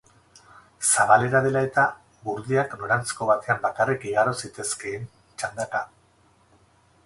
Zabalera 0.91 1.41
dela 1.47 1.61
eta, 1.67 1.83
gurdiak 2.23 2.73
noranzko 2.81 3.29
batean 3.33 3.61
bakarrik 3.69 4.09
igaro 4.13 4.35
zitezkeen, 4.45 5.09
txandaka. 5.41 5.87